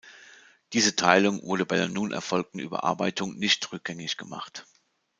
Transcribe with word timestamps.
Diese 0.73 0.95
Teilung 0.95 1.43
wurde 1.43 1.63
bei 1.67 1.75
der 1.75 1.87
nun 1.87 2.11
erfolgten 2.11 2.57
Überarbeitung 2.57 3.35
nicht 3.35 3.71
rückgängig 3.71 4.17
gemacht. 4.17 4.65